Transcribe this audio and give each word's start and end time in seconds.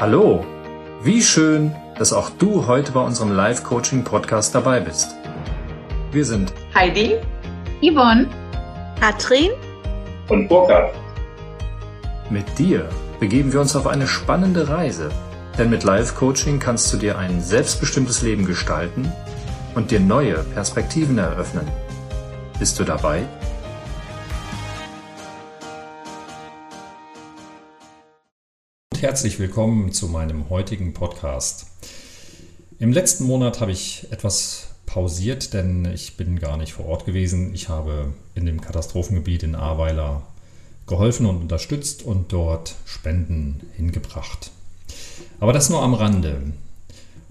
Hallo, 0.00 0.46
wie 1.02 1.20
schön, 1.20 1.76
dass 1.98 2.14
auch 2.14 2.30
du 2.30 2.66
heute 2.66 2.92
bei 2.92 3.02
unserem 3.02 3.32
Live-Coaching-Podcast 3.32 4.54
dabei 4.54 4.80
bist. 4.80 5.14
Wir 6.10 6.24
sind 6.24 6.54
Heidi, 6.74 7.16
Yvonne, 7.82 8.26
Katrin 8.98 9.50
und 10.30 10.48
Burkhard. 10.48 10.94
Mit 12.30 12.58
dir 12.58 12.88
begeben 13.20 13.52
wir 13.52 13.60
uns 13.60 13.76
auf 13.76 13.86
eine 13.86 14.06
spannende 14.06 14.70
Reise, 14.70 15.10
denn 15.58 15.68
mit 15.68 15.84
Live-Coaching 15.84 16.58
kannst 16.60 16.90
du 16.94 16.96
dir 16.96 17.18
ein 17.18 17.42
selbstbestimmtes 17.42 18.22
Leben 18.22 18.46
gestalten 18.46 19.12
und 19.74 19.90
dir 19.90 20.00
neue 20.00 20.42
Perspektiven 20.54 21.18
eröffnen. 21.18 21.68
Bist 22.58 22.78
du 22.78 22.84
dabei? 22.84 23.24
Herzlich 29.02 29.38
willkommen 29.38 29.92
zu 29.92 30.08
meinem 30.08 30.50
heutigen 30.50 30.92
Podcast. 30.92 31.66
Im 32.78 32.92
letzten 32.92 33.24
Monat 33.24 33.62
habe 33.62 33.72
ich 33.72 34.06
etwas 34.10 34.68
pausiert, 34.84 35.54
denn 35.54 35.86
ich 35.86 36.18
bin 36.18 36.38
gar 36.38 36.58
nicht 36.58 36.74
vor 36.74 36.84
Ort 36.84 37.06
gewesen. 37.06 37.54
Ich 37.54 37.70
habe 37.70 38.12
in 38.34 38.44
dem 38.44 38.60
Katastrophengebiet 38.60 39.42
in 39.42 39.54
Ahrweiler 39.54 40.22
geholfen 40.86 41.24
und 41.24 41.38
unterstützt 41.38 42.02
und 42.02 42.30
dort 42.32 42.74
Spenden 42.84 43.62
hingebracht. 43.74 44.50
Aber 45.38 45.54
das 45.54 45.70
nur 45.70 45.82
am 45.82 45.94
Rande. 45.94 46.52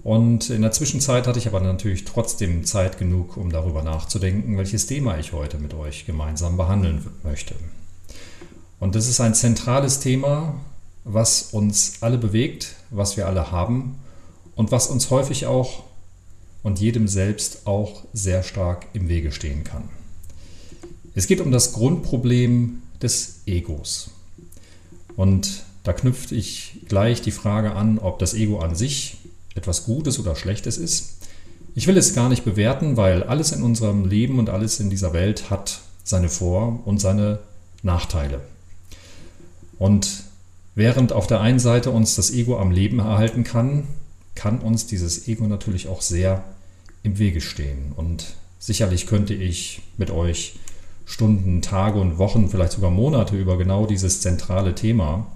Und 0.02 0.50
in 0.50 0.62
der 0.62 0.72
Zwischenzeit 0.72 1.28
hatte 1.28 1.38
ich 1.38 1.46
aber 1.46 1.60
natürlich 1.60 2.04
trotzdem 2.04 2.64
Zeit 2.64 2.98
genug, 2.98 3.36
um 3.36 3.52
darüber 3.52 3.84
nachzudenken, 3.84 4.58
welches 4.58 4.86
Thema 4.86 5.18
ich 5.18 5.32
heute 5.32 5.58
mit 5.58 5.74
euch 5.74 6.04
gemeinsam 6.04 6.56
behandeln 6.56 7.06
möchte. 7.22 7.54
Und 8.80 8.96
das 8.96 9.06
ist 9.06 9.20
ein 9.20 9.34
zentrales 9.34 10.00
Thema, 10.00 10.54
was 11.04 11.42
uns 11.52 11.94
alle 12.00 12.18
bewegt, 12.18 12.76
was 12.90 13.16
wir 13.16 13.26
alle 13.26 13.50
haben 13.50 13.96
und 14.54 14.70
was 14.70 14.88
uns 14.88 15.10
häufig 15.10 15.46
auch 15.46 15.84
und 16.62 16.80
jedem 16.80 17.08
selbst 17.08 17.66
auch 17.66 18.04
sehr 18.12 18.42
stark 18.42 18.86
im 18.92 19.08
Wege 19.08 19.32
stehen 19.32 19.64
kann. 19.64 19.84
Es 21.14 21.26
geht 21.26 21.40
um 21.40 21.50
das 21.50 21.72
Grundproblem 21.72 22.82
des 23.02 23.40
Egos. 23.46 24.10
Und 25.16 25.64
da 25.82 25.92
knüpft 25.92 26.32
ich 26.32 26.80
gleich 26.88 27.22
die 27.22 27.30
Frage 27.30 27.72
an, 27.72 27.98
ob 27.98 28.18
das 28.18 28.34
Ego 28.34 28.60
an 28.60 28.74
sich 28.74 29.18
etwas 29.54 29.84
Gutes 29.84 30.18
oder 30.18 30.36
Schlechtes 30.36 30.76
ist. 30.78 31.16
Ich 31.74 31.86
will 31.86 31.96
es 31.96 32.14
gar 32.14 32.28
nicht 32.28 32.44
bewerten, 32.44 32.96
weil 32.96 33.22
alles 33.22 33.52
in 33.52 33.62
unserem 33.62 34.04
Leben 34.04 34.38
und 34.38 34.50
alles 34.50 34.80
in 34.80 34.90
dieser 34.90 35.12
Welt 35.12 35.50
hat 35.50 35.80
seine 36.04 36.28
Vor- 36.28 36.80
und 36.84 37.00
seine 37.00 37.38
Nachteile. 37.82 38.40
Und 39.78 40.24
Während 40.80 41.12
auf 41.12 41.26
der 41.26 41.42
einen 41.42 41.58
Seite 41.58 41.90
uns 41.90 42.14
das 42.14 42.30
Ego 42.30 42.58
am 42.58 42.70
Leben 42.70 43.00
erhalten 43.00 43.44
kann, 43.44 43.86
kann 44.34 44.60
uns 44.60 44.86
dieses 44.86 45.28
Ego 45.28 45.46
natürlich 45.46 45.88
auch 45.88 46.00
sehr 46.00 46.42
im 47.02 47.18
Wege 47.18 47.42
stehen. 47.42 47.92
Und 47.94 48.36
sicherlich 48.58 49.06
könnte 49.06 49.34
ich 49.34 49.82
mit 49.98 50.10
euch 50.10 50.58
Stunden, 51.04 51.60
Tage 51.60 52.00
und 52.00 52.16
Wochen, 52.16 52.48
vielleicht 52.48 52.72
sogar 52.72 52.90
Monate 52.90 53.36
über 53.36 53.58
genau 53.58 53.84
dieses 53.84 54.22
zentrale 54.22 54.74
Thema 54.74 55.26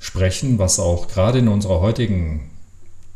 sprechen, 0.00 0.58
was 0.58 0.80
auch 0.80 1.06
gerade 1.06 1.38
in 1.38 1.46
unserer 1.46 1.80
heutigen 1.80 2.50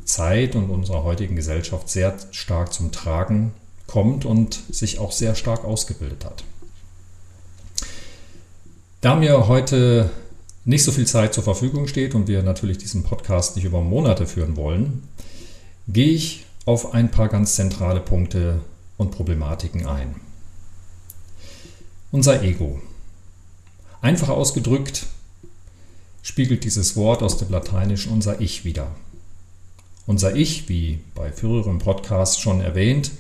Zeit 0.04 0.54
und 0.54 0.70
unserer 0.70 1.02
heutigen 1.02 1.34
Gesellschaft 1.34 1.88
sehr 1.88 2.14
stark 2.30 2.72
zum 2.72 2.92
Tragen 2.92 3.50
kommt 3.88 4.24
und 4.24 4.54
sich 4.70 5.00
auch 5.00 5.10
sehr 5.10 5.34
stark 5.34 5.64
ausgebildet 5.64 6.24
hat. 6.24 6.44
Da 9.00 9.16
mir 9.16 9.48
heute 9.48 10.10
nicht 10.64 10.84
so 10.84 10.92
viel 10.92 11.06
Zeit 11.06 11.34
zur 11.34 11.44
Verfügung 11.44 11.88
steht 11.88 12.14
und 12.14 12.26
wir 12.26 12.42
natürlich 12.42 12.78
diesen 12.78 13.02
Podcast 13.02 13.56
nicht 13.56 13.64
über 13.64 13.82
Monate 13.82 14.26
führen 14.26 14.56
wollen, 14.56 15.02
gehe 15.88 16.08
ich 16.08 16.46
auf 16.64 16.94
ein 16.94 17.10
paar 17.10 17.28
ganz 17.28 17.54
zentrale 17.54 18.00
Punkte 18.00 18.60
und 18.96 19.10
Problematiken 19.10 19.86
ein. 19.86 20.14
Unser 22.10 22.42
Ego. 22.42 22.80
Einfach 24.00 24.28
ausgedrückt 24.28 25.06
spiegelt 26.22 26.64
dieses 26.64 26.96
Wort 26.96 27.22
aus 27.22 27.36
dem 27.36 27.50
Lateinischen 27.50 28.12
unser 28.12 28.40
Ich 28.40 28.64
wider. 28.64 28.94
Unser 30.06 30.36
Ich, 30.36 30.68
wie 30.68 31.00
bei 31.14 31.32
früheren 31.32 31.78
Podcasts 31.78 32.38
schon 32.38 32.60
erwähnt, 32.60 33.10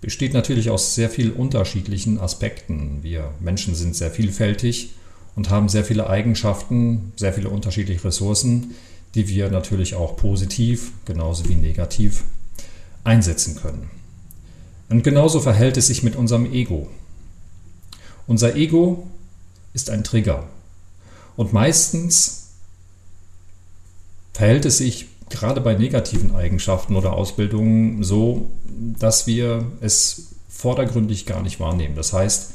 besteht 0.00 0.34
natürlich 0.34 0.68
aus 0.68 0.94
sehr 0.94 1.08
vielen 1.08 1.32
unterschiedlichen 1.32 2.20
Aspekten. 2.20 3.02
Wir 3.02 3.32
Menschen 3.40 3.74
sind 3.74 3.96
sehr 3.96 4.10
vielfältig 4.10 4.90
und 5.36 5.50
haben 5.50 5.68
sehr 5.68 5.84
viele 5.84 6.08
Eigenschaften, 6.08 7.12
sehr 7.16 7.32
viele 7.32 7.48
unterschiedliche 7.48 8.04
Ressourcen, 8.04 8.74
die 9.14 9.28
wir 9.28 9.50
natürlich 9.50 9.94
auch 9.94 10.16
positiv 10.16 10.92
genauso 11.04 11.48
wie 11.48 11.54
negativ 11.54 12.24
einsetzen 13.04 13.56
können. 13.56 13.90
Und 14.88 15.02
genauso 15.02 15.40
verhält 15.40 15.76
es 15.76 15.86
sich 15.86 16.02
mit 16.02 16.16
unserem 16.16 16.52
Ego. 16.52 16.88
Unser 18.26 18.56
Ego 18.56 19.06
ist 19.72 19.90
ein 19.90 20.04
Trigger. 20.04 20.44
Und 21.36 21.52
meistens 21.52 22.50
verhält 24.32 24.64
es 24.64 24.78
sich 24.78 25.08
gerade 25.30 25.60
bei 25.60 25.74
negativen 25.74 26.34
Eigenschaften 26.34 26.96
oder 26.96 27.12
Ausbildungen 27.12 28.02
so, 28.02 28.50
dass 28.98 29.26
wir 29.26 29.66
es 29.80 30.34
vordergründig 30.48 31.26
gar 31.26 31.42
nicht 31.42 31.60
wahrnehmen. 31.60 31.96
Das 31.96 32.12
heißt, 32.12 32.52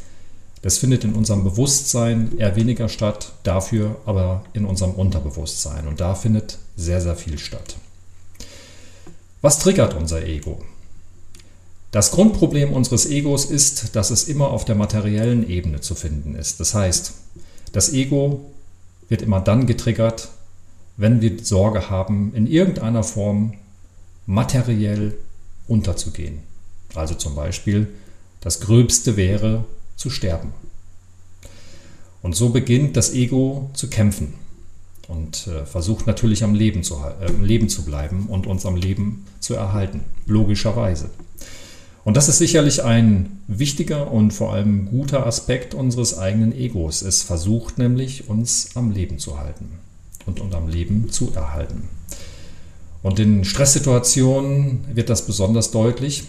das 0.62 0.78
findet 0.78 1.04
in 1.04 1.14
unserem 1.14 1.44
Bewusstsein 1.44 2.38
eher 2.38 2.56
weniger 2.56 2.90
statt, 2.90 3.32
dafür 3.44 3.96
aber 4.06 4.44
in 4.54 4.66
unserem 4.66 4.92
Unterbewusstsein. 4.92 5.88
Und 5.88 6.02
da 6.02 6.16
findet 6.16 6.58
sehr, 6.76 7.02
sehr 7.02 7.16
viel 7.16 7.38
statt. 7.38 7.78
Was 9.42 9.60
triggert 9.60 9.94
unser 9.94 10.26
Ego? 10.26 10.60
Das 11.92 12.12
Grundproblem 12.12 12.74
unseres 12.74 13.06
Egos 13.06 13.46
ist, 13.46 13.96
dass 13.96 14.12
es 14.12 14.26
immer 14.28 14.50
auf 14.50 14.66
der 14.66 14.76
materiellen 14.76 15.50
Ebene 15.50 15.80
zu 15.82 15.96
finden 15.96 16.36
ist. 16.36 16.60
Das 16.60 16.74
heißt, 16.74 17.14
das 17.72 17.94
Ego 17.94 18.52
wird 19.08 19.22
immer 19.22 19.40
dann 19.40 19.66
getriggert, 19.66 20.30
wenn 20.98 21.22
wir 21.22 21.44
Sorge 21.44 21.90
haben, 21.90 22.34
in 22.36 22.46
irgendeiner 22.46 23.04
Form 23.04 23.54
materiell 24.26 25.16
unterzugehen. 25.68 26.40
Also 26.94 27.16
zum 27.16 27.36
Beispiel, 27.36 27.88
das 28.42 28.60
Gröbste 28.60 29.16
wäre, 29.16 29.64
zu 30.00 30.10
sterben. 30.10 30.54
Und 32.22 32.36
so 32.36 32.50
beginnt 32.50 32.96
das 32.98 33.14
Ego 33.14 33.70
zu 33.74 33.90
kämpfen 33.90 34.34
und 35.08 35.48
äh, 35.48 35.66
versucht 35.66 36.08
natürlich 36.08 36.44
am 36.44 36.56
Leben, 36.56 36.84
zu, 36.84 36.96
äh, 36.96 37.32
Leben 37.44 37.68
zu 37.68 37.84
bleiben 37.84 38.28
und 38.28 38.48
uns 38.48 38.66
am 38.66 38.76
Leben 38.76 39.26
zu 39.40 39.56
erhalten, 39.56 40.02
logischerweise. 40.26 41.10
Und 42.06 42.16
das 42.16 42.30
ist 42.30 42.38
sicherlich 42.38 42.84
ein 42.84 43.42
wichtiger 43.48 44.10
und 44.12 44.32
vor 44.32 44.54
allem 44.54 44.86
guter 44.86 45.28
Aspekt 45.28 45.74
unseres 45.74 46.18
eigenen 46.18 46.58
Egos. 46.58 47.02
Es 47.02 47.22
versucht 47.22 47.78
nämlich, 47.78 48.30
uns 48.30 48.70
am 48.76 48.92
Leben 48.92 49.20
zu 49.20 49.38
halten 49.38 49.68
und, 50.26 50.40
und 50.40 50.56
am 50.56 50.70
Leben 50.70 51.10
zu 51.10 51.34
erhalten. 51.34 51.90
Und 53.04 53.20
in 53.20 53.44
Stresssituationen 53.44 54.86
wird 54.94 55.10
das 55.10 55.26
besonders 55.26 55.72
deutlich, 55.72 56.24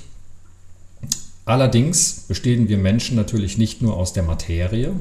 Allerdings 1.45 2.25
bestehen 2.29 2.69
wir 2.69 2.79
Menschen 2.79 3.17
natürlich 3.17 3.59
nicht 3.59 3.83
nur 3.83 3.97
aus 3.97 4.13
der 4.13 4.23
Materie, 4.23 4.93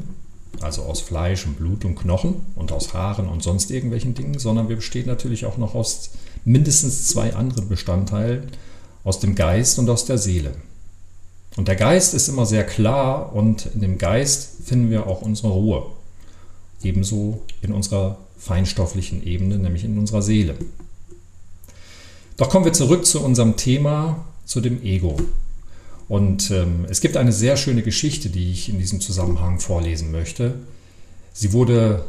also 0.61 0.83
aus 0.83 1.01
Fleisch 1.01 1.45
und 1.45 1.57
Blut 1.57 1.85
und 1.85 1.95
Knochen 1.95 2.35
und 2.55 2.72
aus 2.72 2.94
Haaren 2.94 3.27
und 3.27 3.44
sonst 3.44 3.72
irgendwelchen 3.72 4.13
Dingen, 4.13 4.39
sondern 4.39 4.69
wir 4.69 4.75
bestehen 4.75 5.07
natürlich 5.07 5.45
auch 5.45 5.57
noch 5.57 5.75
aus 5.75 6.11
mindestens 6.45 7.07
zwei 7.07 7.35
anderen 7.35 7.69
Bestandteilen, 7.69 8.47
aus 9.03 9.19
dem 9.19 9.35
Geist 9.35 9.79
und 9.79 9.89
aus 9.89 10.05
der 10.05 10.17
Seele. 10.17 10.53
Und 11.55 11.67
der 11.67 11.75
Geist 11.75 12.13
ist 12.13 12.28
immer 12.28 12.45
sehr 12.45 12.66
klar 12.66 13.33
und 13.33 13.67
in 13.73 13.81
dem 13.81 13.97
Geist 13.97 14.63
finden 14.63 14.89
wir 14.89 15.07
auch 15.07 15.22
unsere 15.22 15.49
Ruhe. 15.49 15.85
Ebenso 16.83 17.41
in 17.61 17.73
unserer 17.73 18.17
feinstofflichen 18.38 19.25
Ebene, 19.25 19.57
nämlich 19.57 19.84
in 19.84 19.97
unserer 19.97 20.22
Seele. 20.22 20.55
Doch 22.37 22.49
kommen 22.49 22.66
wir 22.66 22.73
zurück 22.73 23.05
zu 23.05 23.22
unserem 23.22 23.58
Thema, 23.58 24.25
zu 24.46 24.61
dem 24.61 24.81
Ego. 24.84 25.17
Und 26.09 26.50
ähm, 26.50 26.85
es 26.90 27.02
gibt 27.02 27.16
eine 27.16 27.32
sehr 27.32 27.56
schöne 27.56 27.84
Geschichte, 27.84 28.29
die 28.29 28.52
ich 28.52 28.67
in 28.67 28.79
diesem 28.79 29.00
Zusammenhang 29.00 29.59
vorlesen 29.59 30.11
möchte. 30.11 30.56
Sie 31.34 31.53
wurde 31.53 32.03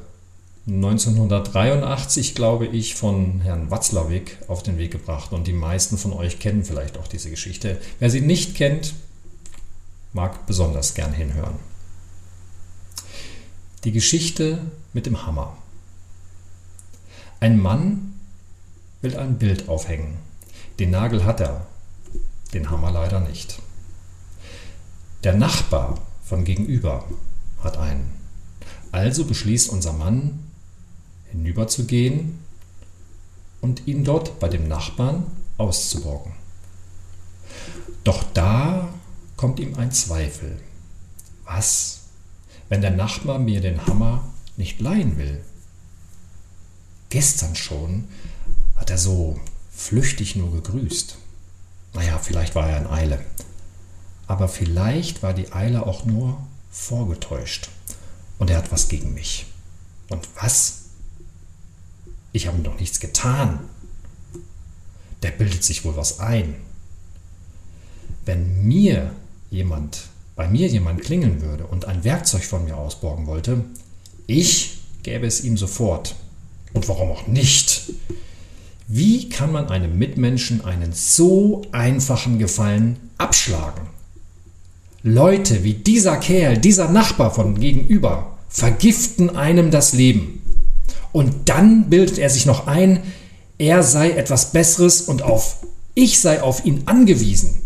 1983, 0.67 2.35
glaube 2.35 2.67
ich, 2.67 2.95
von 2.95 3.43
Herrn 3.43 3.71
Watzlawick 3.71 4.39
auf 4.49 4.63
den 4.63 4.79
Weg 4.79 4.91
gebracht 4.91 5.33
und 5.33 5.47
die 5.47 5.53
meisten 5.53 5.99
von 5.99 6.15
euch 6.15 6.39
kennen 6.39 6.65
vielleicht 6.65 6.97
auch 6.97 7.09
diese 7.09 7.29
Geschichte. 7.29 7.79
Wer 7.99 8.09
sie 8.09 8.23
nicht 8.23 8.55
kennt, 8.55 8.95
mag 10.15 10.47
besonders 10.47 10.95
gern 10.95 11.13
hinhören. 11.13 11.55
Die 13.85 13.93
Geschichte 13.93 14.59
mit 14.95 15.07
dem 15.07 15.27
Hammer. 15.27 15.57
Ein 17.39 17.61
Mann 17.61 18.15
will 19.03 19.17
ein 19.17 19.39
Bild 19.39 19.69
aufhängen. 19.69 20.19
Den 20.79 20.91
Nagel 20.91 21.25
hat 21.25 21.41
er, 21.41 21.67
den 22.55 22.71
Hammer 22.71 22.91
leider 22.91 23.21
nicht. 23.21 23.61
Der 25.23 25.35
Nachbar 25.35 26.01
von 26.25 26.45
gegenüber 26.45 27.05
hat 27.63 27.77
einen. 27.77 28.11
Also 28.91 29.27
beschließt 29.27 29.69
unser 29.69 29.93
Mann, 29.93 30.39
hinüberzugehen 31.31 32.39
und 33.61 33.87
ihn 33.87 34.05
dort 34.05 34.41
bei 34.41 34.49
dem 34.49 34.67
Nachbarn 34.67 35.27
auszuborgen. 35.59 36.33
Doch 38.03 38.25
da 38.33 38.89
kommt 39.37 39.61
ihm 39.61 39.75
ein 39.77 39.93
Zweifel. 39.93 40.59
Was, 41.45 42.01
wenn 42.71 42.81
der 42.81 42.93
Nachbar 42.93 43.39
mir 43.39 43.61
den 43.61 43.87
Hammer 43.87 44.25
nicht 44.57 44.81
leihen 44.81 45.19
will? 45.19 45.45
Gestern 47.11 47.57
schon 47.57 48.09
hat 48.77 48.89
er 48.89 48.99
so 48.99 49.39
flüchtig 49.71 50.37
nur 50.37 50.51
gegrüßt. 50.53 51.19
Naja, 51.93 52.19
vielleicht 52.19 52.55
war 52.55 52.71
er 52.71 52.79
in 52.79 52.87
Eile. 52.87 53.25
Aber 54.31 54.47
vielleicht 54.47 55.25
war 55.25 55.35
die 55.35 55.53
Eile 55.53 55.89
auch 55.89 56.05
nur 56.05 56.39
vorgetäuscht. 56.71 57.69
Und 58.39 58.49
er 58.49 58.59
hat 58.59 58.71
was 58.71 58.89
gegen 58.89 59.13
mich. 59.13 59.47
Und 60.09 60.29
was? 60.41 60.83
Ich 62.31 62.47
habe 62.47 62.57
ihm 62.57 62.63
doch 62.63 62.79
nichts 62.79 63.01
getan. 63.01 63.59
Der 65.25 65.33
bildet 65.33 65.65
sich 65.65 65.85
wohl 65.85 65.97
was 65.97 66.21
ein. 66.21 66.55
Wenn 68.25 68.69
mir 68.69 69.11
jemand, 69.51 70.03
bei 70.37 70.47
mir 70.47 70.69
jemand 70.69 71.01
klingeln 71.01 71.43
würde 71.43 71.67
und 71.67 71.87
ein 71.87 72.05
Werkzeug 72.05 72.45
von 72.45 72.65
mir 72.65 72.77
ausborgen 72.77 73.27
wollte, 73.27 73.65
ich 74.29 74.79
gäbe 75.03 75.27
es 75.27 75.43
ihm 75.43 75.57
sofort. 75.57 76.15
Und 76.73 76.87
warum 76.87 77.11
auch 77.11 77.27
nicht? 77.27 77.95
Wie 78.87 79.29
kann 79.29 79.51
man 79.51 79.71
einem 79.71 79.99
Mitmenschen 79.99 80.65
einen 80.65 80.93
so 80.93 81.63
einfachen 81.73 82.39
Gefallen 82.39 83.11
abschlagen? 83.19 83.89
Leute 85.03 85.65
wie 85.65 85.75
dieser 85.75 86.17
Kerl, 86.19 86.59
dieser 86.59 86.91
Nachbar 86.91 87.33
von 87.33 87.59
gegenüber, 87.59 88.37
vergiften 88.49 89.35
einem 89.35 89.71
das 89.71 89.93
Leben. 89.93 90.43
Und 91.13 91.49
dann 91.49 91.89
bildet 91.89 92.19
er 92.19 92.29
sich 92.31 92.47
noch 92.47 92.67
ein, 92.67 93.03
er 93.59 93.83
sei 93.83 94.11
etwas 94.11 94.53
Besseres 94.53 95.03
und 95.03 95.23
auf 95.23 95.57
ich 95.95 96.21
sei 96.21 96.43
auf 96.43 96.65
ihn 96.65 96.83
angewiesen. 96.87 97.63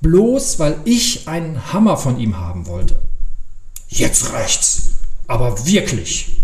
Bloß 0.00 0.58
weil 0.58 0.76
ich 0.84 1.28
einen 1.28 1.72
Hammer 1.72 1.96
von 1.96 2.18
ihm 2.18 2.38
haben 2.38 2.66
wollte. 2.66 3.00
Jetzt 3.88 4.32
reicht's, 4.32 4.90
aber 5.26 5.66
wirklich. 5.66 6.38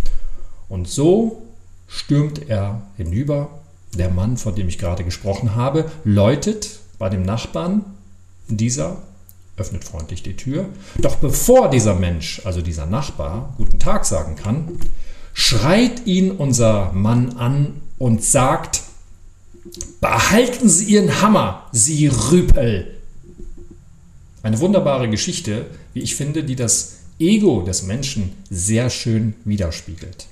Und 0.68 0.88
so 0.88 1.42
stürmt 1.88 2.48
er 2.48 2.82
hinüber. 2.96 3.50
Der 3.94 4.10
Mann, 4.10 4.36
von 4.36 4.54
dem 4.54 4.68
ich 4.68 4.78
gerade 4.78 5.04
gesprochen 5.04 5.54
habe, 5.54 5.90
läutet 6.04 6.80
bei 6.98 7.08
dem 7.08 7.22
Nachbarn. 7.22 7.84
Dieser 8.48 9.02
öffnet 9.56 9.84
freundlich 9.84 10.22
die 10.22 10.36
Tür. 10.36 10.66
Doch 10.98 11.16
bevor 11.16 11.70
dieser 11.70 11.94
Mensch, 11.94 12.42
also 12.44 12.60
dieser 12.60 12.86
Nachbar, 12.86 13.54
guten 13.56 13.78
Tag 13.78 14.04
sagen 14.04 14.36
kann, 14.36 14.78
schreit 15.32 16.06
ihn 16.06 16.30
unser 16.32 16.92
Mann 16.92 17.36
an 17.36 17.80
und 17.98 18.22
sagt, 18.22 18.82
behalten 20.00 20.68
Sie 20.68 20.84
Ihren 20.86 21.22
Hammer, 21.22 21.66
Sie 21.72 22.08
Rüpel. 22.08 22.98
Eine 24.42 24.60
wunderbare 24.60 25.08
Geschichte, 25.08 25.66
wie 25.94 26.00
ich 26.00 26.16
finde, 26.16 26.44
die 26.44 26.56
das 26.56 26.96
Ego 27.18 27.62
des 27.62 27.84
Menschen 27.84 28.32
sehr 28.50 28.90
schön 28.90 29.34
widerspiegelt. 29.44 30.26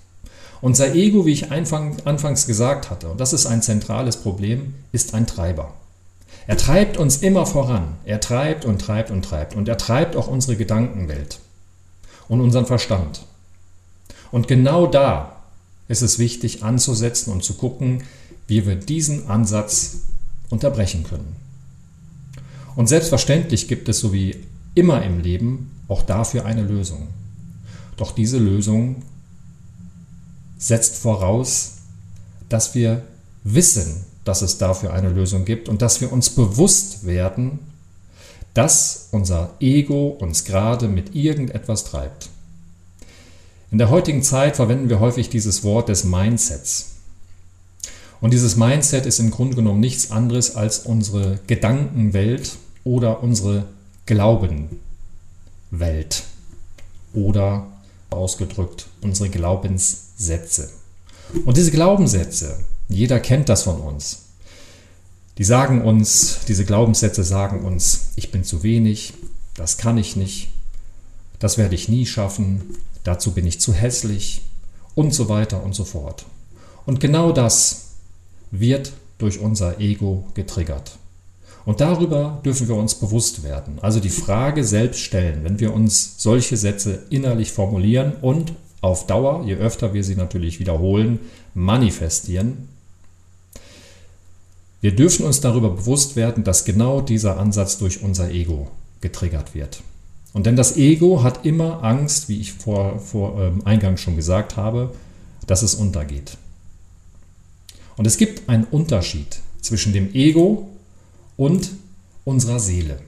Unser 0.60 0.94
Ego, 0.94 1.26
wie 1.26 1.32
ich 1.32 1.50
anfangs 1.50 2.46
gesagt 2.46 2.90
hatte, 2.90 3.08
und 3.08 3.20
das 3.20 3.32
ist 3.32 3.46
ein 3.46 3.62
zentrales 3.62 4.16
Problem, 4.16 4.74
ist 4.92 5.14
ein 5.14 5.26
Treiber. 5.26 5.74
Er 6.46 6.56
treibt 6.56 6.96
uns 6.96 7.18
immer 7.18 7.46
voran. 7.46 7.94
Er 8.04 8.20
treibt 8.20 8.64
und 8.64 8.80
treibt 8.80 9.10
und 9.10 9.24
treibt. 9.24 9.54
Und 9.54 9.68
er 9.68 9.78
treibt 9.78 10.16
auch 10.16 10.26
unsere 10.26 10.56
Gedankenwelt 10.56 11.38
und 12.28 12.40
unseren 12.40 12.66
Verstand. 12.66 13.22
Und 14.30 14.48
genau 14.48 14.86
da 14.86 15.36
ist 15.88 16.02
es 16.02 16.18
wichtig 16.18 16.62
anzusetzen 16.62 17.32
und 17.32 17.44
zu 17.44 17.54
gucken, 17.54 18.02
wie 18.48 18.66
wir 18.66 18.76
diesen 18.76 19.28
Ansatz 19.28 19.98
unterbrechen 20.50 21.04
können. 21.04 21.36
Und 22.74 22.88
selbstverständlich 22.88 23.68
gibt 23.68 23.88
es, 23.88 24.00
so 24.00 24.12
wie 24.12 24.36
immer 24.74 25.02
im 25.02 25.20
Leben, 25.20 25.70
auch 25.88 26.02
dafür 26.02 26.46
eine 26.46 26.62
Lösung. 26.62 27.08
Doch 27.96 28.12
diese 28.12 28.38
Lösung 28.38 29.02
setzt 30.58 30.96
voraus, 30.96 31.78
dass 32.48 32.74
wir 32.74 33.02
wissen, 33.44 34.04
dass 34.24 34.42
es 34.42 34.58
dafür 34.58 34.92
eine 34.92 35.10
Lösung 35.10 35.44
gibt 35.44 35.68
und 35.68 35.82
dass 35.82 36.00
wir 36.00 36.12
uns 36.12 36.30
bewusst 36.30 37.06
werden, 37.06 37.58
dass 38.54 39.08
unser 39.10 39.50
Ego 39.60 40.08
uns 40.08 40.44
gerade 40.44 40.88
mit 40.88 41.14
irgendetwas 41.14 41.84
treibt. 41.84 42.28
In 43.70 43.78
der 43.78 43.90
heutigen 43.90 44.22
Zeit 44.22 44.56
verwenden 44.56 44.90
wir 44.90 45.00
häufig 45.00 45.30
dieses 45.30 45.64
Wort 45.64 45.88
des 45.88 46.04
Mindsets. 46.04 46.90
Und 48.20 48.32
dieses 48.32 48.56
Mindset 48.56 49.06
ist 49.06 49.18
im 49.18 49.30
Grunde 49.30 49.56
genommen 49.56 49.80
nichts 49.80 50.10
anderes 50.10 50.54
als 50.54 50.80
unsere 50.80 51.40
Gedankenwelt 51.46 52.52
oder 52.84 53.22
unsere 53.22 53.64
Glaubenwelt 54.06 54.68
oder 57.14 57.66
ausgedrückt 58.10 58.86
unsere 59.00 59.30
Glaubenssätze. 59.30 60.70
Und 61.44 61.56
diese 61.56 61.70
Glaubenssätze, 61.70 62.58
jeder 62.92 63.20
kennt 63.20 63.48
das 63.48 63.62
von 63.64 63.80
uns. 63.80 64.22
Die 65.38 65.44
sagen 65.44 65.82
uns, 65.82 66.40
diese 66.46 66.64
Glaubenssätze 66.64 67.24
sagen 67.24 67.64
uns, 67.64 68.10
ich 68.16 68.30
bin 68.30 68.44
zu 68.44 68.62
wenig, 68.62 69.14
das 69.54 69.78
kann 69.78 69.98
ich 69.98 70.16
nicht, 70.16 70.48
das 71.38 71.58
werde 71.58 71.74
ich 71.74 71.88
nie 71.88 72.06
schaffen, 72.06 72.62
dazu 73.04 73.32
bin 73.32 73.46
ich 73.46 73.60
zu 73.60 73.72
hässlich 73.72 74.42
und 74.94 75.14
so 75.14 75.28
weiter 75.28 75.62
und 75.62 75.74
so 75.74 75.84
fort. 75.84 76.26
Und 76.84 77.00
genau 77.00 77.32
das 77.32 77.92
wird 78.50 78.92
durch 79.18 79.38
unser 79.38 79.80
Ego 79.80 80.24
getriggert. 80.34 80.98
Und 81.64 81.80
darüber 81.80 82.40
dürfen 82.44 82.68
wir 82.68 82.74
uns 82.74 82.96
bewusst 82.96 83.44
werden. 83.44 83.78
Also 83.80 84.00
die 84.00 84.10
Frage 84.10 84.64
selbst 84.64 85.00
stellen, 85.00 85.44
wenn 85.44 85.60
wir 85.60 85.72
uns 85.72 86.16
solche 86.18 86.56
Sätze 86.56 87.04
innerlich 87.08 87.52
formulieren 87.52 88.14
und 88.20 88.52
auf 88.80 89.06
Dauer, 89.06 89.44
je 89.46 89.54
öfter 89.54 89.94
wir 89.94 90.02
sie 90.02 90.16
natürlich 90.16 90.58
wiederholen, 90.58 91.20
manifestieren, 91.54 92.68
wir 94.82 94.94
dürfen 94.94 95.24
uns 95.24 95.40
darüber 95.40 95.70
bewusst 95.70 96.16
werden, 96.16 96.42
dass 96.42 96.64
genau 96.64 97.00
dieser 97.00 97.38
Ansatz 97.38 97.78
durch 97.78 98.02
unser 98.02 98.30
Ego 98.30 98.68
getriggert 99.00 99.54
wird. 99.54 99.80
Und 100.32 100.46
denn 100.46 100.56
das 100.56 100.76
Ego 100.76 101.22
hat 101.22 101.46
immer 101.46 101.84
Angst, 101.84 102.28
wie 102.28 102.40
ich 102.40 102.52
vor, 102.52 102.98
vor 102.98 103.40
ähm, 103.40 103.62
Eingang 103.64 103.96
schon 103.96 104.16
gesagt 104.16 104.56
habe, 104.56 104.92
dass 105.46 105.62
es 105.62 105.76
untergeht. 105.76 106.36
Und 107.96 108.06
es 108.06 108.16
gibt 108.16 108.48
einen 108.48 108.64
Unterschied 108.64 109.38
zwischen 109.60 109.92
dem 109.92 110.12
Ego 110.14 110.68
und 111.36 111.70
unserer 112.24 112.58
Seele. 112.58 112.98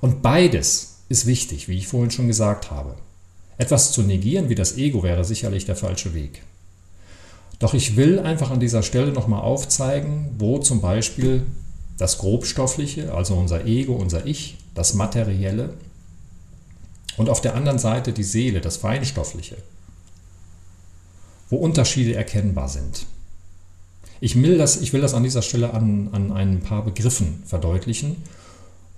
Und 0.00 0.22
beides 0.22 1.00
ist 1.10 1.26
wichtig, 1.26 1.68
wie 1.68 1.76
ich 1.76 1.88
vorhin 1.88 2.10
schon 2.10 2.26
gesagt 2.26 2.70
habe. 2.70 2.94
Etwas 3.58 3.92
zu 3.92 4.02
negieren 4.02 4.48
wie 4.48 4.54
das 4.54 4.78
Ego 4.78 5.02
wäre 5.02 5.24
sicherlich 5.24 5.66
der 5.66 5.76
falsche 5.76 6.14
Weg. 6.14 6.42
Doch 7.62 7.74
ich 7.74 7.94
will 7.94 8.18
einfach 8.18 8.50
an 8.50 8.58
dieser 8.58 8.82
Stelle 8.82 9.12
nochmal 9.12 9.40
aufzeigen, 9.40 10.34
wo 10.36 10.58
zum 10.58 10.80
Beispiel 10.80 11.46
das 11.96 12.18
Grobstoffliche, 12.18 13.14
also 13.14 13.36
unser 13.36 13.66
Ego, 13.66 13.94
unser 13.94 14.26
Ich, 14.26 14.56
das 14.74 14.94
Materielle 14.94 15.72
und 17.16 17.28
auf 17.28 17.40
der 17.40 17.54
anderen 17.54 17.78
Seite 17.78 18.12
die 18.12 18.24
Seele, 18.24 18.60
das 18.60 18.78
Feinstoffliche, 18.78 19.58
wo 21.50 21.56
Unterschiede 21.56 22.16
erkennbar 22.16 22.68
sind. 22.68 23.06
Ich 24.20 24.42
will 24.42 24.58
das, 24.58 24.80
ich 24.80 24.92
will 24.92 25.00
das 25.00 25.14
an 25.14 25.22
dieser 25.22 25.42
Stelle 25.42 25.72
an, 25.72 26.08
an 26.10 26.32
ein 26.32 26.62
paar 26.62 26.84
Begriffen 26.84 27.44
verdeutlichen 27.46 28.16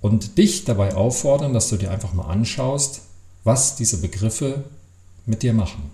und 0.01 0.39
dich 0.39 0.65
dabei 0.65 0.95
auffordern, 0.95 1.53
dass 1.53 1.69
du 1.69 1.77
dir 1.77 1.91
einfach 1.91 2.15
mal 2.15 2.31
anschaust, 2.31 3.03
was 3.43 3.77
diese 3.77 3.99
Begriffe 3.99 4.65
mit 5.27 5.43
dir 5.43 5.53
machen. 5.53 5.91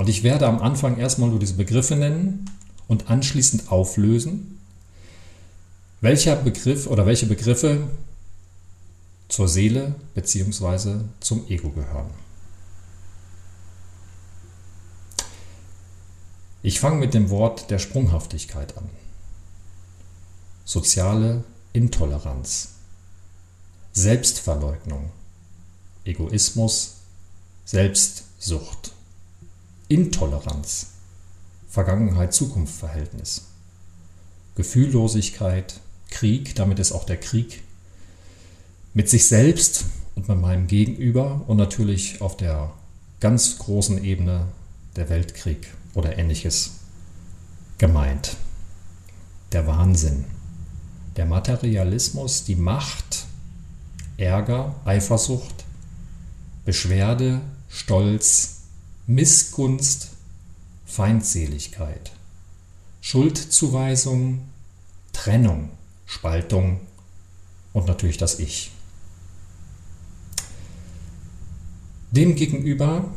Und 0.00 0.08
ich 0.08 0.22
werde 0.22 0.46
am 0.46 0.62
Anfang 0.62 0.96
erstmal 0.96 1.28
nur 1.28 1.38
diese 1.38 1.52
Begriffe 1.52 1.94
nennen 1.94 2.50
und 2.88 3.10
anschließend 3.10 3.70
auflösen, 3.70 4.58
welcher 6.00 6.36
Begriff 6.36 6.86
oder 6.86 7.04
welche 7.04 7.26
Begriffe 7.26 7.86
zur 9.28 9.46
Seele 9.46 9.94
bzw. 10.14 11.00
zum 11.20 11.46
Ego 11.50 11.68
gehören. 11.68 12.08
Ich 16.62 16.80
fange 16.80 16.96
mit 16.96 17.12
dem 17.12 17.28
Wort 17.28 17.70
der 17.70 17.78
Sprunghaftigkeit 17.78 18.78
an. 18.78 18.88
Soziale 20.64 21.44
Intoleranz, 21.74 22.70
Selbstverleugnung, 23.92 25.10
Egoismus, 26.06 27.00
Selbstsucht. 27.66 28.92
Intoleranz, 29.90 30.92
Vergangenheit-Zukunft-Verhältnis, 31.68 33.46
Gefühllosigkeit, 34.54 35.80
Krieg, 36.10 36.54
damit 36.54 36.78
ist 36.78 36.92
auch 36.92 37.02
der 37.02 37.16
Krieg 37.16 37.64
mit 38.94 39.08
sich 39.08 39.26
selbst 39.26 39.86
und 40.14 40.28
mit 40.28 40.40
meinem 40.40 40.68
Gegenüber 40.68 41.42
und 41.48 41.56
natürlich 41.56 42.20
auf 42.20 42.36
der 42.36 42.72
ganz 43.18 43.58
großen 43.58 44.04
Ebene 44.04 44.46
der 44.94 45.08
Weltkrieg 45.08 45.66
oder 45.94 46.16
ähnliches 46.16 46.70
gemeint. 47.78 48.36
Der 49.50 49.66
Wahnsinn. 49.66 50.24
Der 51.16 51.26
Materialismus, 51.26 52.44
die 52.44 52.54
Macht, 52.54 53.26
Ärger, 54.18 54.76
Eifersucht, 54.84 55.64
Beschwerde, 56.64 57.40
Stolz, 57.68 58.59
Missgunst, 59.10 60.10
Feindseligkeit, 60.86 62.12
Schuldzuweisung, 63.00 64.42
Trennung, 65.12 65.70
Spaltung 66.06 66.78
und 67.72 67.88
natürlich 67.88 68.18
das 68.18 68.38
Ich. 68.38 68.70
Demgegenüber 72.12 73.12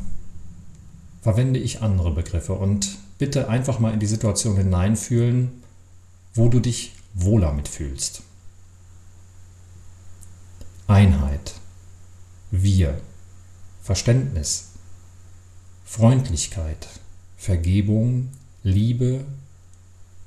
verwende 1.22 1.60
ich 1.60 1.84
andere 1.84 2.10
Begriffe 2.10 2.54
und 2.54 2.98
bitte 3.20 3.48
einfach 3.48 3.78
mal 3.78 3.94
in 3.94 4.00
die 4.00 4.08
Situation 4.08 4.58
hineinfühlen, 4.58 5.62
wo 6.34 6.50
du 6.50 6.60
dich 6.60 6.96
wohler 7.14 7.54
mitfühlst. 7.54 8.24
Einheit, 10.88 11.54
wir, 12.50 13.00
Verständnis, 13.84 14.73
Freundlichkeit, 15.96 16.88
Vergebung, 17.38 18.30
Liebe, 18.64 19.26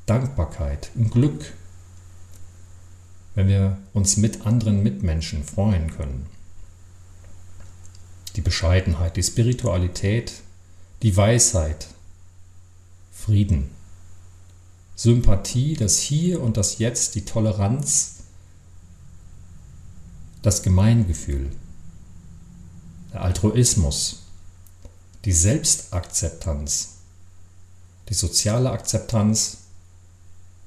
Dankbarkeit 0.06 0.92
und 0.94 1.10
Glück, 1.10 1.54
wenn 3.34 3.48
wir 3.48 3.76
uns 3.92 4.16
mit 4.16 4.46
anderen 4.46 4.84
Mitmenschen 4.84 5.42
freuen 5.42 5.90
können. 5.90 6.26
Die 8.36 8.42
Bescheidenheit, 8.42 9.16
die 9.16 9.24
Spiritualität, 9.24 10.34
die 11.02 11.16
Weisheit, 11.16 11.88
Frieden, 13.10 13.70
Sympathie, 14.94 15.74
das 15.74 15.98
Hier 15.98 16.42
und 16.42 16.56
das 16.56 16.78
Jetzt, 16.78 17.16
die 17.16 17.24
Toleranz, 17.24 18.18
das 20.42 20.62
Gemeingefühl, 20.62 21.50
der 23.12 23.22
Altruismus, 23.22 24.25
die 25.26 25.32
Selbstakzeptanz, 25.32 26.98
die 28.08 28.14
soziale 28.14 28.70
Akzeptanz 28.70 29.58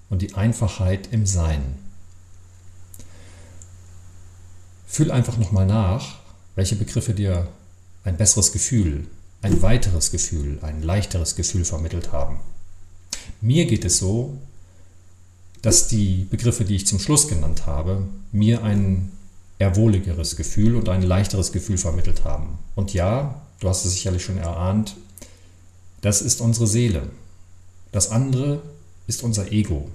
und 0.10 0.22
die 0.22 0.36
Einfachheit 0.36 1.08
im 1.14 1.26
Sein. 1.26 1.62
Fühl 4.86 5.12
einfach 5.12 5.38
nochmal 5.38 5.66
nach, 5.66 6.20
welche 6.56 6.76
Begriffe 6.76 7.14
dir 7.14 7.48
ein 8.04 8.18
besseres 8.18 8.52
Gefühl, 8.52 9.08
ein 9.42 9.62
weiteres 9.62 10.12
Gefühl, 10.12 10.60
ein 10.62 10.84
leichteres 10.84 11.38
Gefühl 11.38 11.64
vermittelt 11.64 12.12
haben. 12.12 12.42
Mir 13.40 13.66
geht 13.66 13.86
es 13.86 13.98
so, 13.98 14.38
dass 15.62 15.88
die 15.88 16.28
Begriffe, 16.30 16.66
die 16.66 16.76
ich 16.76 16.88
zum 16.88 17.00
Schluss 17.00 17.30
genannt 17.30 17.66
habe, 17.66 18.06
mir 18.34 18.62
ein 18.64 19.14
erwohligeres 19.58 20.36
Gefühl 20.36 20.76
und 20.76 20.90
ein 20.90 21.02
leichteres 21.02 21.54
Gefühl 21.54 21.78
vermittelt 21.78 22.26
haben. 22.26 22.60
Und 22.76 22.94
ja, 22.94 23.42
du 23.60 23.70
hast 23.70 23.86
es 23.86 23.94
sicherlich 23.94 24.24
schon 24.24 24.38
erahnt, 24.38 24.96
das 26.02 26.22
ist 26.22 26.42
unsere 26.42 26.68
Seele. 26.68 27.04
Das 27.92 28.12
andere 28.12 28.62
ist 29.08 29.24
unser 29.24 29.52
Ego. 29.52 29.90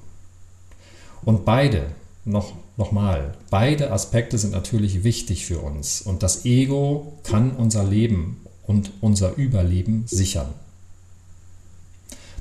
Und 1.25 1.45
beide, 1.45 1.87
noch, 2.25 2.53
nochmal, 2.77 3.35
beide 3.51 3.93
Aspekte 3.93 4.37
sind 4.37 4.53
natürlich 4.53 5.05
wichtig 5.05 5.47
für 5.47 5.61
uns 5.61 6.03
und 6.03 6.23
das 6.23 6.45
Ego 6.45 7.15
kann 7.23 7.53
unser 7.53 7.85
Leben 7.85 8.45
und 8.67 8.91
unser 9.01 9.35
Überleben 9.37 10.05
sichern. 10.07 10.49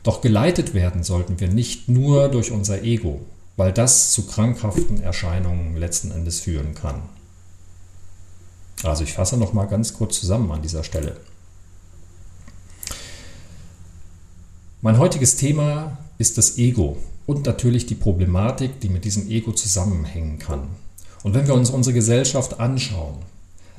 Doch 0.04 0.20
geleitet 0.20 0.74
werden 0.74 1.04
sollten 1.04 1.40
wir 1.40 1.48
nicht 1.48 1.88
nur 1.88 2.28
durch 2.28 2.52
unser 2.52 2.84
Ego, 2.84 3.22
weil 3.56 3.72
das 3.72 4.12
zu 4.12 4.28
krankhaften 4.28 5.02
Erscheinungen 5.02 5.78
letzten 5.78 6.12
Endes 6.12 6.42
führen 6.42 6.76
kann. 6.76 7.04
Also 8.82 9.04
ich 9.04 9.14
fasse 9.14 9.38
noch 9.38 9.54
mal 9.54 9.66
ganz 9.66 9.94
kurz 9.94 10.20
zusammen 10.20 10.52
an 10.52 10.62
dieser 10.62 10.84
Stelle. 10.84 11.18
Mein 14.82 14.98
heutiges 14.98 15.38
Thema 15.38 15.98
ist 16.18 16.38
das 16.38 16.58
Ego 16.58 16.98
und 17.26 17.46
natürlich 17.46 17.86
die 17.86 17.96
Problematik, 17.96 18.82
die 18.82 18.90
mit 18.90 19.06
diesem 19.06 19.30
Ego 19.30 19.54
zusammenhängen 19.54 20.40
kann. 20.40 20.68
Und 21.24 21.34
wenn 21.34 21.48
wir 21.48 21.54
uns 21.54 21.70
unsere 21.70 21.94
Gesellschaft 21.94 22.60
anschauen, 22.60 23.16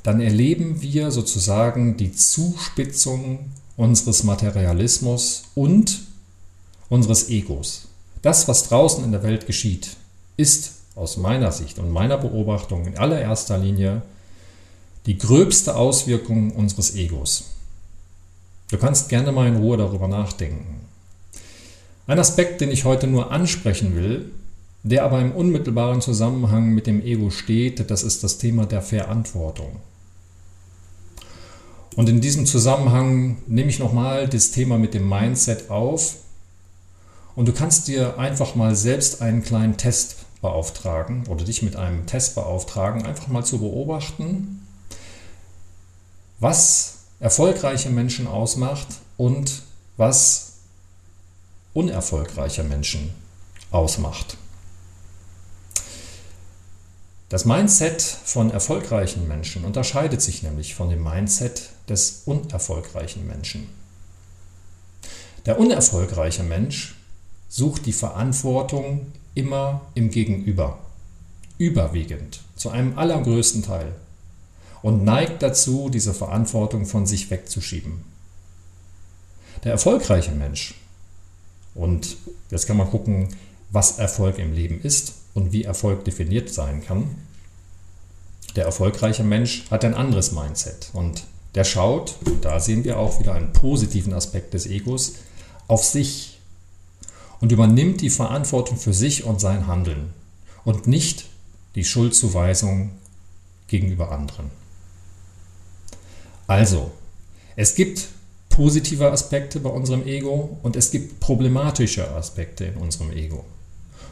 dann 0.02 0.20
erleben 0.20 0.80
wir 0.80 1.10
sozusagen 1.10 1.96
die 1.96 2.12
Zuspitzung 2.12 3.50
unseres 3.76 4.22
Materialismus 4.22 5.44
und 5.54 6.02
unseres 6.88 7.28
Egos. 7.28 7.88
Das, 8.22 8.48
was 8.48 8.68
draußen 8.68 9.04
in 9.04 9.12
der 9.12 9.22
Welt 9.22 9.46
geschieht, 9.46 9.96
ist 10.36 10.72
aus 10.94 11.16
meiner 11.16 11.52
Sicht 11.52 11.78
und 11.78 11.90
meiner 11.90 12.16
Beobachtung 12.16 12.86
in 12.86 12.96
allererster 12.96 13.58
Linie 13.58 14.02
die 15.06 15.18
gröbste 15.18 15.76
Auswirkung 15.76 16.52
unseres 16.52 16.94
Egos. 16.94 17.50
Du 18.70 18.78
kannst 18.78 19.08
gerne 19.08 19.32
mal 19.32 19.48
in 19.48 19.56
Ruhe 19.56 19.76
darüber 19.76 20.08
nachdenken. 20.08 20.80
Ein 22.06 22.18
Aspekt, 22.18 22.60
den 22.60 22.70
ich 22.70 22.84
heute 22.84 23.06
nur 23.06 23.30
ansprechen 23.30 23.94
will, 23.94 24.30
der 24.82 25.04
aber 25.04 25.20
im 25.20 25.32
unmittelbaren 25.32 26.00
Zusammenhang 26.00 26.70
mit 26.70 26.86
dem 26.86 27.02
Ego 27.02 27.30
steht, 27.30 27.90
das 27.90 28.02
ist 28.02 28.22
das 28.22 28.38
Thema 28.38 28.66
der 28.66 28.82
Verantwortung. 28.82 29.80
Und 31.96 32.08
in 32.08 32.20
diesem 32.20 32.44
Zusammenhang 32.44 33.38
nehme 33.46 33.70
ich 33.70 33.78
nochmal 33.78 34.28
das 34.28 34.50
Thema 34.50 34.78
mit 34.78 34.94
dem 34.94 35.08
Mindset 35.08 35.70
auf. 35.70 36.16
Und 37.36 37.46
du 37.46 37.52
kannst 37.52 37.88
dir 37.88 38.18
einfach 38.18 38.54
mal 38.54 38.74
selbst 38.74 39.22
einen 39.22 39.42
kleinen 39.42 39.76
Test 39.76 40.16
beauftragen 40.42 41.26
oder 41.28 41.44
dich 41.44 41.62
mit 41.62 41.76
einem 41.76 42.06
Test 42.06 42.34
beauftragen, 42.34 43.06
einfach 43.06 43.28
mal 43.28 43.44
zu 43.44 43.58
beobachten, 43.58 44.63
was 46.40 46.94
erfolgreiche 47.20 47.90
Menschen 47.90 48.26
ausmacht 48.26 48.88
und 49.16 49.62
was 49.96 50.54
unerfolgreicher 51.72 52.64
Menschen 52.64 53.10
ausmacht. 53.70 54.36
Das 57.28 57.44
Mindset 57.44 58.00
von 58.00 58.50
erfolgreichen 58.50 59.26
Menschen 59.26 59.64
unterscheidet 59.64 60.22
sich 60.22 60.42
nämlich 60.42 60.74
von 60.74 60.90
dem 60.90 61.02
Mindset 61.02 61.70
des 61.88 62.22
unerfolgreichen 62.26 63.26
Menschen. 63.26 63.68
Der 65.46 65.58
unerfolgreiche 65.58 66.42
Mensch 66.42 66.94
sucht 67.48 67.86
die 67.86 67.92
Verantwortung 67.92 69.12
immer 69.34 69.80
im 69.94 70.10
Gegenüber, 70.10 70.78
überwiegend, 71.58 72.40
zu 72.56 72.70
einem 72.70 72.98
allergrößten 72.98 73.62
Teil 73.62 73.94
und 74.84 75.02
neigt 75.02 75.42
dazu, 75.42 75.88
diese 75.88 76.12
Verantwortung 76.12 76.84
von 76.84 77.06
sich 77.06 77.30
wegzuschieben. 77.30 78.04
Der 79.64 79.72
erfolgreiche 79.72 80.32
Mensch 80.32 80.74
und 81.74 82.18
jetzt 82.50 82.66
kann 82.66 82.76
man 82.76 82.90
gucken, 82.90 83.34
was 83.70 83.98
Erfolg 83.98 84.38
im 84.38 84.52
Leben 84.52 84.78
ist 84.82 85.14
und 85.32 85.52
wie 85.52 85.64
Erfolg 85.64 86.04
definiert 86.04 86.50
sein 86.50 86.84
kann. 86.84 87.16
Der 88.56 88.66
erfolgreiche 88.66 89.24
Mensch 89.24 89.64
hat 89.70 89.86
ein 89.86 89.94
anderes 89.94 90.32
Mindset 90.32 90.90
und 90.92 91.24
der 91.54 91.64
schaut, 91.64 92.16
da 92.42 92.60
sehen 92.60 92.84
wir 92.84 92.98
auch 92.98 93.18
wieder 93.20 93.32
einen 93.32 93.54
positiven 93.54 94.12
Aspekt 94.12 94.52
des 94.52 94.66
Egos, 94.66 95.14
auf 95.66 95.82
sich 95.82 96.40
und 97.40 97.52
übernimmt 97.52 98.02
die 98.02 98.10
Verantwortung 98.10 98.76
für 98.76 98.92
sich 98.92 99.24
und 99.24 99.40
sein 99.40 99.66
Handeln 99.66 100.12
und 100.62 100.86
nicht 100.86 101.24
die 101.74 101.84
Schuldzuweisung 101.84 102.90
gegenüber 103.66 104.12
anderen. 104.12 104.50
Also, 106.46 106.90
es 107.56 107.74
gibt 107.74 108.08
positive 108.48 109.10
Aspekte 109.10 109.60
bei 109.60 109.70
unserem 109.70 110.06
Ego 110.06 110.58
und 110.62 110.76
es 110.76 110.90
gibt 110.90 111.20
problematische 111.20 112.10
Aspekte 112.12 112.64
in 112.64 112.76
unserem 112.76 113.10
Ego. 113.12 113.44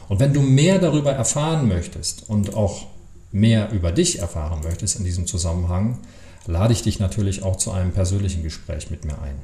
Und 0.09 0.19
wenn 0.19 0.33
du 0.33 0.41
mehr 0.41 0.79
darüber 0.79 1.13
erfahren 1.13 1.67
möchtest 1.67 2.29
und 2.29 2.55
auch 2.55 2.87
mehr 3.31 3.71
über 3.71 3.91
dich 3.91 4.19
erfahren 4.19 4.59
möchtest 4.63 4.97
in 4.97 5.05
diesem 5.05 5.27
Zusammenhang, 5.27 5.99
lade 6.45 6.73
ich 6.73 6.83
dich 6.83 6.99
natürlich 6.99 7.43
auch 7.43 7.55
zu 7.55 7.71
einem 7.71 7.91
persönlichen 7.91 8.43
Gespräch 8.43 8.91
mit 8.91 9.05
mir 9.05 9.21
ein. 9.21 9.35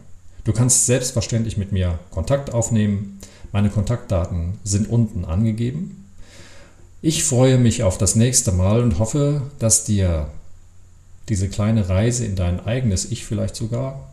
Du 0.44 0.54
kannst 0.54 0.86
selbstverständlich 0.86 1.58
mit 1.58 1.72
mir 1.72 2.00
Kontakt 2.12 2.54
aufnehmen. 2.54 3.20
Meine 3.52 3.70
Kontaktdaten 3.70 4.60
sind 4.64 4.90
unten 4.90 5.26
angegeben. 5.26 6.06
Ich 7.02 7.24
freue 7.24 7.58
mich 7.58 7.84
auf 7.84 7.98
das 7.98 8.16
nächste 8.16 8.52
Mal 8.52 8.84
und 8.84 9.00
hoffe, 9.00 9.44
dass 9.60 9.86
dir 9.86 10.28
diese 11.30 11.48
kleine 11.48 11.88
Reise 11.88 12.26
in 12.26 12.36
dein 12.36 12.60
eigenes 12.60 13.12
Ich 13.12 13.26
vielleicht 13.26 13.56
sogar 13.56 14.10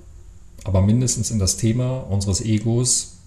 aber 0.67 0.83
mindestens 0.83 1.31
in 1.31 1.39
das 1.39 1.57
Thema 1.57 1.99
unseres 1.99 2.41
Egos 2.41 3.19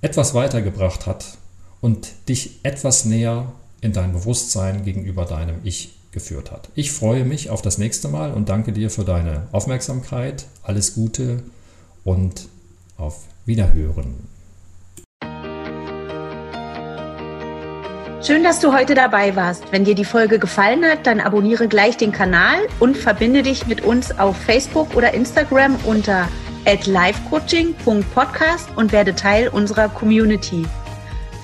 etwas 0.00 0.32
weitergebracht 0.32 1.06
hat 1.06 1.36
und 1.80 2.08
dich 2.28 2.60
etwas 2.62 3.04
näher 3.04 3.52
in 3.80 3.92
dein 3.92 4.12
Bewusstsein 4.12 4.84
gegenüber 4.84 5.26
deinem 5.26 5.56
Ich 5.64 5.94
geführt 6.10 6.50
hat. 6.50 6.70
Ich 6.74 6.90
freue 6.90 7.24
mich 7.24 7.50
auf 7.50 7.60
das 7.60 7.76
nächste 7.76 8.08
Mal 8.08 8.32
und 8.32 8.48
danke 8.48 8.72
dir 8.72 8.88
für 8.90 9.04
deine 9.04 9.46
Aufmerksamkeit. 9.52 10.46
Alles 10.62 10.94
Gute 10.94 11.42
und 12.02 12.48
auf 12.96 13.24
Wiederhören. 13.44 14.14
Schön, 18.20 18.42
dass 18.42 18.58
du 18.58 18.72
heute 18.72 18.96
dabei 18.96 19.36
warst. 19.36 19.70
Wenn 19.70 19.84
dir 19.84 19.94
die 19.94 20.04
Folge 20.04 20.40
gefallen 20.40 20.84
hat, 20.84 21.06
dann 21.06 21.20
abonniere 21.20 21.68
gleich 21.68 21.96
den 21.96 22.10
Kanal 22.10 22.58
und 22.80 22.96
verbinde 22.96 23.44
dich 23.44 23.68
mit 23.68 23.82
uns 23.82 24.18
auf 24.18 24.36
Facebook 24.36 24.96
oder 24.96 25.14
Instagram 25.14 25.76
unter 25.84 26.26
livecoaching.podcast 26.66 28.70
und 28.74 28.90
werde 28.90 29.14
Teil 29.14 29.46
unserer 29.46 29.88
Community. 29.88 30.66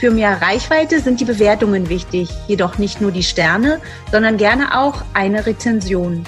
Für 0.00 0.10
mehr 0.10 0.42
Reichweite 0.42 0.98
sind 0.98 1.20
die 1.20 1.24
Bewertungen 1.24 1.88
wichtig, 1.88 2.28
jedoch 2.48 2.76
nicht 2.76 3.00
nur 3.00 3.12
die 3.12 3.22
Sterne, 3.22 3.80
sondern 4.10 4.36
gerne 4.36 4.76
auch 4.76 5.04
eine 5.14 5.46
Rezension. 5.46 6.24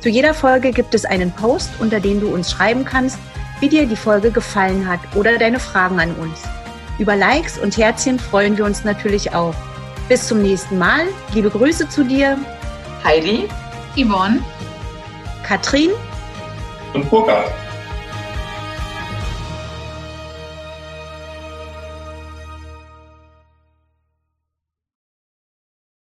Zu 0.00 0.08
jeder 0.08 0.34
Folge 0.34 0.72
gibt 0.72 0.96
es 0.96 1.04
einen 1.04 1.30
Post, 1.30 1.70
unter 1.78 2.00
dem 2.00 2.20
du 2.20 2.34
uns 2.34 2.50
schreiben 2.50 2.84
kannst, 2.84 3.20
wie 3.60 3.68
dir 3.68 3.86
die 3.86 3.94
Folge 3.94 4.32
gefallen 4.32 4.88
hat 4.88 4.98
oder 5.14 5.38
deine 5.38 5.60
Fragen 5.60 6.00
an 6.00 6.12
uns. 6.16 6.42
Über 6.98 7.14
Likes 7.14 7.56
und 7.56 7.76
Herzchen 7.76 8.18
freuen 8.18 8.58
wir 8.58 8.64
uns 8.64 8.82
natürlich 8.82 9.32
auch. 9.32 9.54
Bis 10.08 10.28
zum 10.28 10.40
nächsten 10.40 10.78
Mal. 10.78 11.08
Liebe 11.34 11.50
Grüße 11.50 11.88
zu 11.88 12.04
dir. 12.04 12.38
Heidi, 13.02 13.48
Yvonne, 13.96 14.40
Katrin 15.42 15.90
und 16.94 17.08
Burkhard. 17.10 17.50